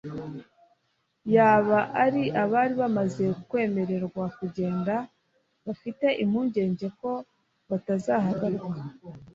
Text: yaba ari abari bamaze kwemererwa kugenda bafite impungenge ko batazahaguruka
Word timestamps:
yaba 1.35 1.79
ari 2.03 2.23
abari 2.43 2.73
bamaze 2.81 3.25
kwemererwa 3.49 4.23
kugenda 4.37 4.93
bafite 5.65 6.07
impungenge 6.23 6.87
ko 6.99 7.11
batazahaguruka 7.69 8.77